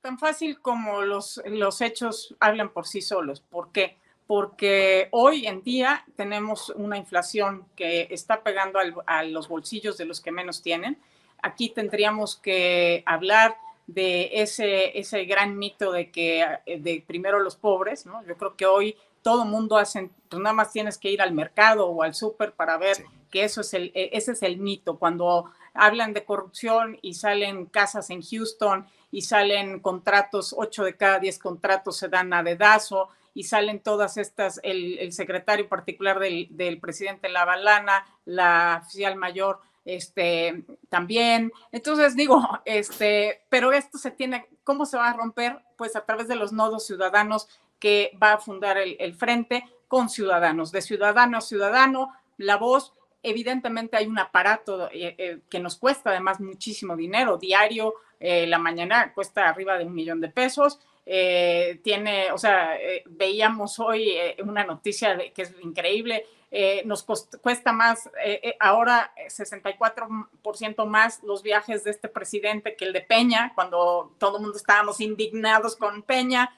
Tan 0.00 0.18
fácil 0.18 0.60
como 0.60 1.02
los, 1.02 1.40
los 1.46 1.80
hechos 1.80 2.36
hablan 2.40 2.72
por 2.72 2.86
sí 2.86 3.02
solos. 3.02 3.40
¿Por 3.40 3.70
qué? 3.70 3.98
Porque 4.26 5.08
hoy 5.12 5.46
en 5.46 5.62
día 5.62 6.04
tenemos 6.16 6.70
una 6.70 6.96
inflación 6.96 7.66
que 7.76 8.08
está 8.10 8.42
pegando 8.42 8.78
a 9.06 9.22
los 9.24 9.48
bolsillos 9.48 9.96
de 9.98 10.04
los 10.04 10.20
que 10.20 10.32
menos 10.32 10.62
tienen. 10.62 10.98
Aquí 11.42 11.68
tendríamos 11.68 12.36
que 12.36 13.02
hablar 13.04 13.56
de 13.86 14.30
ese, 14.32 14.98
ese 14.98 15.24
gran 15.24 15.58
mito 15.58 15.92
de 15.92 16.10
que 16.10 16.46
eh, 16.66 16.80
de 16.80 17.04
primero 17.06 17.40
los 17.40 17.56
pobres, 17.56 18.06
¿no? 18.06 18.24
Yo 18.24 18.36
creo 18.36 18.56
que 18.56 18.66
hoy 18.66 18.96
todo 19.22 19.44
mundo 19.44 19.76
hace, 19.76 20.10
pues 20.28 20.42
nada 20.42 20.54
más 20.54 20.72
tienes 20.72 20.98
que 20.98 21.10
ir 21.10 21.22
al 21.22 21.32
mercado 21.32 21.86
o 21.86 22.02
al 22.02 22.14
súper 22.14 22.52
para 22.52 22.76
ver 22.76 22.96
que 23.30 23.44
eso 23.44 23.60
es 23.60 23.72
el, 23.74 23.92
e, 23.94 24.10
ese 24.12 24.32
es 24.32 24.42
el 24.42 24.58
mito. 24.58 24.98
Cuando 24.98 25.50
hablan 25.74 26.12
de 26.12 26.24
corrupción 26.24 26.98
y 27.02 27.14
salen 27.14 27.66
casas 27.66 28.10
en 28.10 28.22
Houston 28.22 28.86
y 29.10 29.22
salen 29.22 29.80
contratos, 29.80 30.54
ocho 30.56 30.84
de 30.84 30.96
cada 30.96 31.18
diez 31.18 31.38
contratos 31.38 31.96
se 31.98 32.08
dan 32.08 32.32
a 32.32 32.42
dedazo 32.42 33.08
y 33.34 33.44
salen 33.44 33.80
todas 33.80 34.16
estas, 34.16 34.60
el, 34.62 34.98
el 34.98 35.12
secretario 35.12 35.68
particular 35.68 36.18
del, 36.18 36.48
del 36.50 36.78
presidente 36.78 37.28
Lavalana, 37.28 38.04
la 38.26 38.80
oficial 38.82 39.16
mayor 39.16 39.60
este, 39.84 40.64
también. 40.88 41.52
Entonces 41.70 42.16
digo, 42.16 42.40
este, 42.64 43.42
pero 43.48 43.72
esto 43.72 43.98
se 43.98 44.10
tiene, 44.10 44.46
¿cómo 44.64 44.86
se 44.86 44.96
va 44.96 45.10
a 45.10 45.16
romper? 45.16 45.58
Pues 45.76 45.96
a 45.96 46.04
través 46.04 46.28
de 46.28 46.36
los 46.36 46.52
nodos 46.52 46.86
ciudadanos 46.86 47.48
que 47.78 48.16
va 48.22 48.34
a 48.34 48.38
fundar 48.38 48.78
el, 48.78 49.14
frente 49.14 49.64
con 49.88 50.08
ciudadanos, 50.08 50.70
de 50.70 50.82
ciudadano 50.82 51.38
a 51.38 51.40
ciudadano, 51.40 52.12
la 52.36 52.56
voz. 52.56 52.92
Evidentemente 53.24 53.96
hay 53.96 54.06
un 54.06 54.18
aparato 54.18 54.88
eh, 54.92 55.16
eh, 55.18 55.40
que 55.50 55.58
nos 55.58 55.76
cuesta 55.76 56.10
además 56.10 56.40
muchísimo 56.40 56.96
dinero, 56.96 57.38
diario, 57.38 57.94
eh, 58.20 58.46
la 58.46 58.58
mañana 58.58 59.12
cuesta 59.12 59.48
arriba 59.48 59.76
de 59.78 59.84
un 59.84 59.94
millón 59.94 60.20
de 60.20 60.28
pesos, 60.28 60.78
tiene, 61.04 62.30
o 62.32 62.38
sea, 62.38 62.78
veíamos 63.06 63.78
hoy 63.78 64.16
una 64.44 64.64
noticia 64.64 65.16
que 65.32 65.42
es 65.42 65.54
increíble, 65.60 66.26
eh, 66.54 66.82
nos 66.84 67.02
cuesta 67.02 67.72
más, 67.72 68.08
eh, 68.22 68.38
eh, 68.42 68.56
ahora 68.60 69.10
64% 69.26 70.84
más 70.84 71.22
los 71.22 71.42
viajes 71.42 71.82
de 71.82 71.90
este 71.90 72.08
presidente 72.08 72.76
que 72.76 72.84
el 72.84 72.92
de 72.92 73.00
Peña, 73.00 73.52
cuando 73.54 74.14
todo 74.18 74.36
el 74.36 74.42
mundo 74.42 74.58
estábamos 74.58 75.00
indignados 75.00 75.76
con 75.76 76.02
Peña. 76.02 76.54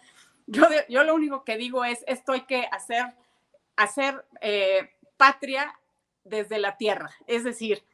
Yo, 0.49 0.65
yo 0.89 1.05
lo 1.05 1.15
único 1.15 1.45
que 1.45 1.57
digo 1.57 1.85
es, 1.85 2.03
esto 2.09 2.33
hay 2.33 2.41
que 2.41 2.67
hacer, 2.73 3.15
hacer 3.77 4.25
patria 5.17 5.79
desde 6.25 6.59
la 6.59 6.77
tierra, 6.77 7.13
es 7.29 7.45
decir, 7.45 7.85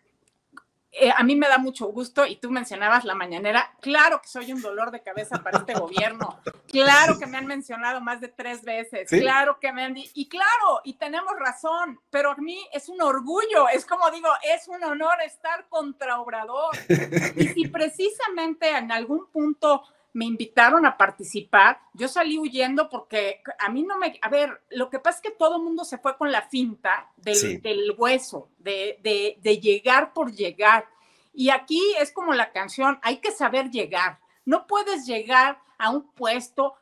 eh, 0.93 1.13
a 1.17 1.23
mí 1.23 1.37
me 1.37 1.49
da 1.49 1.59
mucho 1.59 1.87
gusto, 1.87 2.27
y 2.27 2.37
tú 2.37 2.51
mencionabas 2.51 3.05
la 3.05 3.15
mañanera, 3.15 3.73
claro 3.81 4.21
que 4.21 4.29
soy 4.29 4.53
un 4.53 4.61
dolor 4.61 4.91
de 4.91 5.03
cabeza 5.03 5.43
para 5.43 5.59
este 5.59 5.75
gobierno, 5.75 6.41
claro 6.67 7.19
que 7.19 7.27
me 7.27 7.39
han 7.39 7.47
mencionado 7.47 8.01
más 8.01 8.21
de 8.21 8.29
tres 8.29 8.63
veces, 8.63 9.09
claro 9.09 9.59
que 9.61 9.73
me 9.73 9.85
han 9.85 9.95
dicho, 9.95 10.11
y 10.15 10.29
claro, 10.29 10.81
y 10.85 10.95
tenemos 10.95 11.33
razón, 11.39 12.01
pero 12.11 12.33
a 12.33 12.37
mí 12.37 12.59
es 12.73 12.89
un 12.89 13.01
orgullo, 13.01 13.69
es 13.73 13.87
como 13.87 14.11
digo, 14.11 14.29
es 14.43 14.67
un 14.69 14.83
honor 14.83 15.21
estar 15.25 15.69
contra 15.69 16.21
Obrador. 16.21 16.77
Y 17.37 17.49
si 17.49 17.69
precisamente 17.69 18.69
en 18.69 18.93
algún 18.93 19.27
punto 19.31 19.83
me 20.13 20.25
invitaron 20.25 20.87
a 20.87 20.97
participar, 20.97 21.81
yo 21.95 22.09
salí 22.09 22.39
huyendo 22.39 22.89
porque 22.89 23.43
a 23.59 23.69
mí 23.69 23.83
no 23.83 23.97
me, 23.99 24.19
a 24.23 24.29
ver, 24.29 24.63
lo 24.71 24.91
que 24.91 24.99
pasa 24.99 25.19
es 25.19 25.23
que 25.23 25.37
todo 25.37 25.57
el 25.57 25.63
mundo 25.63 25.85
se 25.85 25.99
fue 25.99 26.17
con 26.17 26.33
la 26.33 26.43
finta 26.43 27.11
del, 27.17 27.63
del 27.63 27.95
hueso, 27.97 28.49
de, 28.59 28.99
de, 29.03 29.39
de, 29.41 29.59
llegar 29.59 30.13
por 30.13 30.33
llegar. 30.33 30.89
Y 31.33 31.51
aquí 31.51 31.81
es 31.99 32.13
como 32.13 32.33
la 32.33 32.53
canción, 32.53 32.99
hay 33.03 33.19
que 33.19 33.31
saber 33.31 33.71
llegar. 33.71 34.19
No 34.45 34.67
puedes 34.67 35.07
llegar 35.07 35.61
a 35.79 35.91
un 35.91 36.11
puesto 36.13 36.75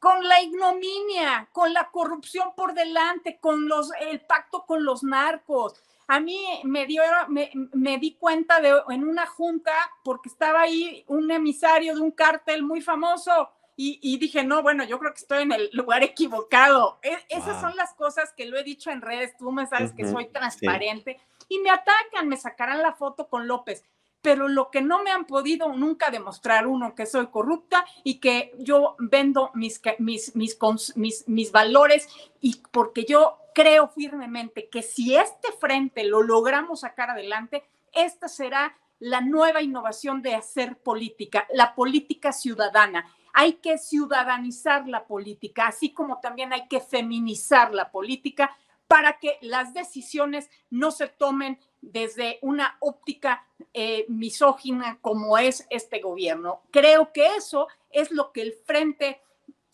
con 0.00 0.26
la 0.26 0.42
ignominia, 0.42 1.48
con 1.52 1.72
la 1.72 1.90
corrupción 1.90 2.54
por 2.56 2.74
delante, 2.74 3.38
con 3.40 3.68
los, 3.68 3.90
el 4.00 4.20
pacto 4.20 4.64
con 4.66 4.84
los 4.84 5.02
narcos 5.02 5.80
a 6.06 6.20
mí 6.20 6.38
me 6.64 6.86
dio, 6.86 7.02
me, 7.28 7.50
me, 7.72 7.98
di 7.98 8.14
cuenta 8.14 8.60
de 8.60 8.72
en 8.90 9.04
una 9.04 9.26
junta, 9.26 9.72
porque 10.04 10.28
estaba 10.28 10.62
ahí 10.62 11.04
un 11.08 11.30
emisario 11.30 11.94
de 11.94 12.00
un 12.00 12.10
cártel 12.10 12.62
muy 12.62 12.80
famoso, 12.80 13.50
y, 13.76 14.18
dije, 14.18 14.44
no, 14.44 14.62
bueno, 14.62 14.84
yo 14.84 15.00
creo 15.00 15.12
que 15.12 15.18
estoy 15.18 15.42
en 15.42 15.50
el 15.50 15.68
lugar 15.72 16.04
equivocado. 16.04 17.00
E, 17.02 17.18
esas 17.28 17.60
son 17.60 17.74
las 17.74 17.92
cosas 17.94 18.32
que 18.32 18.46
lo 18.46 18.56
he 18.56 18.62
dicho 18.62 18.90
en 18.92 19.00
redes, 19.00 19.36
tú 19.36 19.50
me 19.50 19.66
sabes 19.66 19.92
que 19.92 20.06
soy 20.06 20.26
transparente, 20.26 21.20
y 21.48 21.58
me 21.58 21.70
atacan, 21.70 22.28
me 22.28 22.36
sacarán 22.36 22.82
la 22.82 22.92
foto 22.92 23.28
con 23.28 23.48
López. 23.48 23.84
Pero 24.24 24.48
lo 24.48 24.70
que 24.70 24.80
no 24.80 25.02
me 25.02 25.10
han 25.10 25.26
podido 25.26 25.74
nunca 25.74 26.10
demostrar, 26.10 26.66
uno, 26.66 26.94
que 26.94 27.04
soy 27.04 27.26
corrupta 27.26 27.84
y 28.04 28.20
que 28.20 28.54
yo 28.58 28.96
vendo 28.98 29.50
mis, 29.52 29.82
mis, 29.98 30.34
mis, 30.34 30.56
mis, 30.96 31.28
mis 31.28 31.52
valores 31.52 32.08
y 32.40 32.62
porque 32.70 33.04
yo 33.04 33.36
creo 33.54 33.88
firmemente 33.88 34.70
que 34.70 34.80
si 34.80 35.14
este 35.14 35.52
frente 35.52 36.04
lo 36.04 36.22
logramos 36.22 36.80
sacar 36.80 37.10
adelante, 37.10 37.64
esta 37.92 38.28
será 38.28 38.74
la 38.98 39.20
nueva 39.20 39.60
innovación 39.60 40.22
de 40.22 40.34
hacer 40.34 40.78
política, 40.78 41.46
la 41.52 41.74
política 41.74 42.32
ciudadana. 42.32 43.04
Hay 43.34 43.54
que 43.54 43.76
ciudadanizar 43.76 44.88
la 44.88 45.04
política, 45.06 45.66
así 45.66 45.92
como 45.92 46.20
también 46.20 46.54
hay 46.54 46.66
que 46.66 46.80
feminizar 46.80 47.74
la 47.74 47.90
política 47.90 48.56
para 48.94 49.18
que 49.18 49.38
las 49.40 49.74
decisiones 49.74 50.48
no 50.70 50.92
se 50.92 51.08
tomen 51.08 51.58
desde 51.80 52.38
una 52.42 52.76
óptica 52.78 53.44
eh, 53.72 54.04
misógina 54.06 55.00
como 55.00 55.36
es 55.36 55.66
este 55.68 55.98
gobierno. 55.98 56.62
Creo 56.70 57.12
que 57.12 57.34
eso 57.34 57.66
es 57.90 58.12
lo 58.12 58.30
que 58.30 58.42
el 58.42 58.52
frente, 58.52 59.20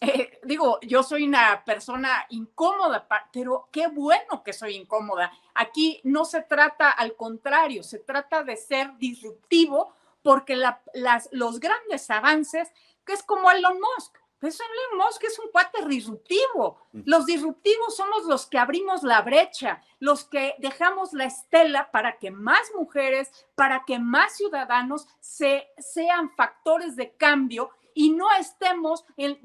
eh, 0.01 0.41
digo, 0.45 0.79
yo 0.81 1.03
soy 1.03 1.25
una 1.25 1.63
persona 1.67 2.25
incómoda, 2.31 3.07
pero 3.31 3.69
qué 3.71 3.89
bueno 3.89 4.43
que 4.43 4.55
soy 4.55 4.75
incómoda. 4.75 5.31
Aquí 5.53 6.01
no 6.03 6.25
se 6.25 6.41
trata 6.41 6.89
al 6.89 7.15
contrario, 7.15 7.83
se 7.83 7.99
trata 7.99 8.43
de 8.43 8.57
ser 8.57 8.97
disruptivo 8.97 9.93
porque 10.23 10.57
las, 10.57 11.29
los 11.31 11.61
grandes 11.61 12.09
avances, 12.09 12.73
que 13.05 13.13
es 13.13 13.23
como 13.23 13.51
Elon 13.51 13.79
Musk, 13.79 14.17
pues 14.41 14.59
Elon 14.59 15.05
Musk 15.05 15.23
es 15.25 15.39
un 15.39 15.51
cuate 15.51 15.87
disruptivo. 15.87 16.79
Los 16.93 17.27
disruptivos 17.27 17.95
somos 17.95 18.25
los 18.25 18.47
que 18.47 18.59
abrimos 18.59 19.03
la 19.03 19.21
brecha, 19.21 19.83
los 19.99 20.25
que 20.25 20.55
dejamos 20.59 21.13
la 21.13 21.27
estela 21.27 21.91
para 21.91 22.19
que 22.19 22.31
más 22.31 22.73
mujeres, 22.75 23.31
para 23.55 23.85
que 23.85 23.99
más 23.99 24.37
ciudadanos 24.37 25.07
se, 25.21 25.69
sean 25.77 26.31
factores 26.31 26.97
de 26.97 27.13
cambio 27.13 27.71
y 27.95 28.11
no 28.13 28.33
estemos 28.33 29.05
en, 29.19 29.39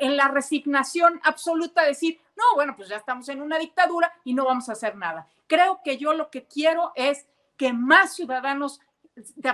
en, 0.00 0.16
la 0.16 0.26
resignación 0.26 1.20
absoluta 1.22 1.82
de 1.82 1.88
decir, 1.88 2.20
no, 2.34 2.42
bueno, 2.56 2.74
pues 2.74 2.88
ya 2.88 2.96
estamos 2.96 3.28
en 3.28 3.40
una 3.40 3.58
dictadura 3.58 4.12
y 4.24 4.34
no 4.34 4.44
vamos 4.44 4.68
a 4.68 4.72
hacer 4.72 4.96
nada. 4.96 5.28
Creo 5.46 5.82
que 5.84 5.98
yo 5.98 6.14
lo 6.14 6.30
que 6.30 6.46
quiero 6.46 6.90
es 6.96 7.28
que 7.56 7.72
más 7.72 8.14
ciudadanos 8.16 8.80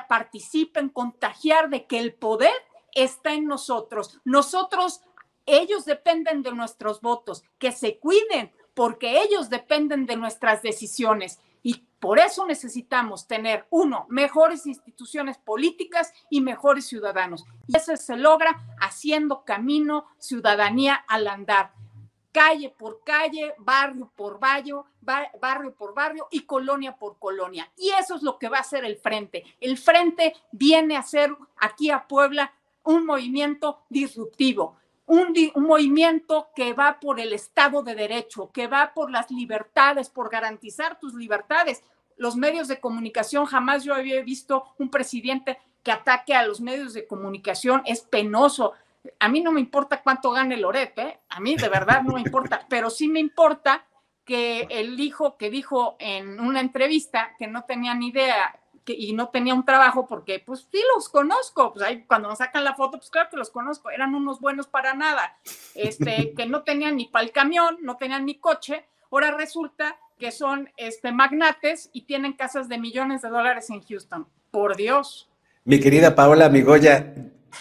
participen, 0.09 0.89
contagiar 0.89 1.69
de 1.69 1.87
que 1.87 1.99
el 1.99 2.15
poder 2.15 2.53
está 3.03 3.33
en 3.35 3.47
nosotros. 3.47 4.21
Nosotros, 4.25 5.03
ellos 5.47 5.85
dependen 5.85 6.43
de 6.43 6.53
nuestros 6.53 7.01
votos, 7.01 7.45
que 7.59 7.73
se 7.73 7.99
cuiden 7.99 8.53
porque 8.75 9.23
ellos 9.23 9.51
dependen 9.51 10.07
de 10.07 10.17
nuestras 10.17 10.63
decisiones. 10.63 11.41
Y 11.63 11.87
por 11.99 12.21
eso 12.21 12.47
necesitamos 12.47 13.27
tener, 13.27 13.67
uno, 13.71 14.07
mejores 14.09 14.67
instituciones 14.67 15.37
políticas 15.39 16.13
y 16.31 16.41
mejores 16.41 16.87
ciudadanos. 16.87 17.45
Y 17.67 17.77
eso 17.77 17.97
se 17.97 18.17
logra 18.17 18.57
haciendo 18.81 19.45
camino, 19.45 20.07
ciudadanía 20.19 20.95
al 20.95 21.27
andar, 21.27 21.73
calle 22.31 22.71
por 22.71 23.03
calle, 23.03 23.55
barrio 23.59 24.13
por 24.15 24.39
barrio, 24.39 24.87
barrio 25.01 25.75
por 25.75 25.93
barrio 25.93 26.29
y 26.31 26.43
colonia 26.43 26.97
por 26.97 27.19
colonia. 27.19 27.69
Y 27.77 27.91
eso 27.91 28.15
es 28.15 28.23
lo 28.23 28.39
que 28.39 28.49
va 28.49 28.59
a 28.59 28.61
hacer 28.61 28.85
el 28.85 28.97
frente. 28.97 29.45
El 29.61 29.77
frente 29.77 30.35
viene 30.53 30.97
a 30.97 31.03
ser 31.03 31.37
aquí 31.57 31.91
a 31.91 32.07
Puebla 32.07 32.53
un 32.85 33.07
movimiento 33.07 33.81
disruptivo, 33.89 34.77
un, 35.07 35.35
movimiento 35.57 36.49
que 36.55 36.75
va 36.75 37.01
por 37.01 37.19
el 37.19 37.33
Estado 37.33 37.83
de 37.83 37.95
Derecho, 37.95 38.51
que 38.53 38.67
va 38.67 38.93
por 38.95 39.11
las 39.11 39.31
libertades, 39.31 40.11
por 40.11 40.31
garantizar 40.31 40.99
tus 40.99 41.15
libertades. 41.15 41.83
Los 42.17 42.37
medios 42.37 42.69
de 42.69 42.79
comunicación, 42.79 43.47
jamás 43.47 43.85
yo 43.85 43.95
había 43.95 44.23
visto 44.23 44.65
un 44.79 44.91
presidente 44.91 45.59
que 45.83 45.93
ataque 45.93 46.35
a 46.35 46.47
los 46.47 46.61
medios 46.61 46.93
de 46.93 47.07
comunicación, 47.07 47.83
es 47.87 48.03
penoso. 48.03 48.75
A 49.19 49.29
mí 49.29 49.41
no 49.41 49.51
me 49.51 49.61
importa 49.61 50.03
cuánto 50.03 50.31
gane 50.31 50.57
Loret, 50.57 50.99
¿eh? 50.99 51.21
a 51.29 51.41
mí 51.41 51.57
de 51.57 51.69
verdad 51.69 52.03
no 52.03 52.15
me 52.15 52.21
importa, 52.21 52.67
pero 52.69 52.91
sí 52.91 53.09
me 53.09 53.21
importa 53.21 53.87
que 54.25 54.67
el 54.69 55.01
hijo 55.01 55.39
que 55.39 55.49
dijo 55.49 55.97
en 55.99 56.39
una 56.39 56.61
entrevista 56.61 57.35
que 57.39 57.47
no 57.47 57.63
tenía 57.63 57.95
ni 57.95 58.09
idea 58.09 58.61
y 58.97 59.13
no 59.13 59.29
tenía 59.29 59.55
un 59.55 59.65
trabajo 59.65 60.07
porque 60.07 60.43
pues 60.45 60.69
sí 60.71 60.81
los 60.95 61.09
conozco, 61.09 61.73
pues 61.73 61.85
ahí 61.85 62.05
cuando 62.05 62.29
me 62.29 62.37
sacan 62.37 62.65
la 62.65 62.75
foto, 62.75 62.99
pues 62.99 63.11
claro 63.11 63.29
que 63.31 63.37
los 63.37 63.51
conozco, 63.51 63.91
eran 63.91 64.15
unos 64.15 64.41
buenos 64.41 64.67
para 64.67 64.95
nada, 64.95 65.37
este, 65.75 66.33
que 66.37 66.47
no 66.47 66.63
tenían 66.63 66.97
ni 66.97 67.07
para 67.07 67.25
el 67.25 67.33
camión, 67.33 67.79
no 67.83 67.97
tenían 67.97 68.27
ni 68.27 68.37
coche, 68.37 68.87
ahora 69.11 69.33
resulta 69.33 69.97
que 70.19 70.33
son 70.33 70.71
este, 70.77 71.13
magnates 71.13 71.91
y 71.93 72.03
tienen 72.03 72.33
casas 72.33 72.69
de 72.69 72.79
millones 72.79 73.23
de 73.23 73.29
dólares 73.29 73.71
en 73.71 73.83
Houston. 73.83 74.27
Por 74.51 74.77
Dios. 74.77 75.29
Mi 75.65 75.79
querida 75.79 76.15
Paola 76.15 76.49
Migoya, 76.49 77.15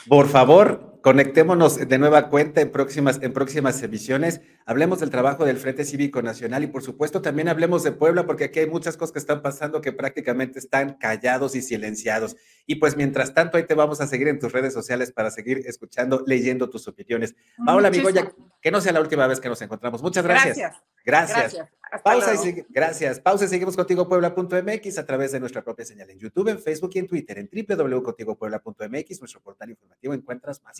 por 0.08 0.28
favor, 0.28 0.97
Conectémonos 1.08 1.88
de 1.88 1.98
nueva 2.00 2.28
cuenta 2.28 2.60
en 2.60 2.70
próximas, 2.70 3.20
en 3.22 3.32
próximas 3.32 3.82
emisiones. 3.82 4.41
Hablemos 4.65 5.00
del 5.00 5.10
trabajo 5.10 5.46
del 5.46 5.56
Frente 5.56 5.86
Cívico 5.86 6.22
Nacional 6.22 6.65
y 6.65 6.67
por 6.67 6.84
supuesto 6.84 7.22
también 7.22 7.48
hablemos 7.48 7.84
de 7.84 7.93
Puebla 7.93 8.26
porque 8.26 8.43
aquí 8.43 8.60
hay 8.60 8.67
muchas 8.70 8.98
cosas 8.98 9.13
que 9.13 9.20
están 9.20 9.41
pasando 9.41 9.80
que 9.80 9.93
prácticamente 9.93 10.60
están 10.60 10.98
callados 10.98 11.56
y 11.56 11.62
silenciados. 11.62 12.36
Y 12.65 12.76
pues 12.76 12.98
mientras 12.98 13.34
tanto 13.34 13.56
ahí 13.56 13.63
te 13.63 13.74
vamos 13.74 14.02
a 14.02 14.08
seguir 14.08 14.28
en 14.28 14.38
tus 14.38 14.52
redes 14.52 14.74
sociales 14.74 15.13
para 15.13 15.32
seguir 15.32 15.62
escuchando, 15.65 16.26
leyendo 16.28 16.70
tus 16.70 16.89
opiniones. 16.89 17.36
Paola 17.65 17.89
Migoya, 17.89 18.30
que 18.62 18.70
no 18.70 18.82
sea 18.82 18.91
la 18.91 19.00
última 19.00 19.28
vez 19.28 19.39
que 19.39 19.48
nos 19.48 19.62
encontramos. 19.62 20.04
Muchas 20.04 20.26
gracias. 20.26 20.58
Gracias. 21.06 21.54
Gracias. 21.54 21.67
Pausa 22.04 22.36
y 22.46 22.65
gracias. 22.70 23.20
Pausa 23.20 23.46
y 23.46 23.48
seguimos 23.48 23.76
contigo 23.76 24.08
puebla.mx 24.08 24.98
a 24.98 25.06
través 25.06 25.32
de 25.32 25.39
nuestra 25.39 25.63
propia 25.63 25.86
señal 25.86 26.10
en 26.10 26.20
YouTube, 26.20 26.50
en 26.50 26.60
Facebook 26.60 26.91
y 26.93 27.00
en 27.00 27.08
Twitter. 27.08 27.38
En 27.38 27.50
www.contigopuebla.mx, 27.50 29.20
nuestro 29.20 29.41
portal 29.41 29.70
informativo, 29.70 30.13
encuentras 30.13 30.62
más 30.63 30.80